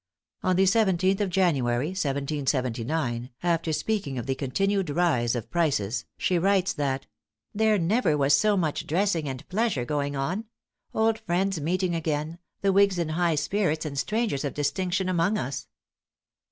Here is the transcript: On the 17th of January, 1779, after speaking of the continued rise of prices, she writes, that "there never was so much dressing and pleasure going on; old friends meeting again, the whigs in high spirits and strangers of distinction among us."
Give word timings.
On 0.41 0.55
the 0.55 0.63
17th 0.63 1.19
of 1.21 1.29
January, 1.29 1.89
1779, 1.89 3.29
after 3.43 3.71
speaking 3.71 4.17
of 4.17 4.25
the 4.25 4.33
continued 4.33 4.89
rise 4.89 5.35
of 5.35 5.51
prices, 5.51 6.05
she 6.17 6.39
writes, 6.39 6.73
that 6.73 7.05
"there 7.53 7.77
never 7.77 8.17
was 8.17 8.35
so 8.35 8.57
much 8.57 8.87
dressing 8.87 9.29
and 9.29 9.47
pleasure 9.47 9.85
going 9.85 10.15
on; 10.15 10.45
old 10.91 11.19
friends 11.19 11.61
meeting 11.61 11.93
again, 11.93 12.39
the 12.61 12.73
whigs 12.73 12.97
in 12.97 13.09
high 13.09 13.35
spirits 13.35 13.85
and 13.85 13.99
strangers 13.99 14.43
of 14.43 14.55
distinction 14.55 15.07
among 15.07 15.37
us." 15.37 15.67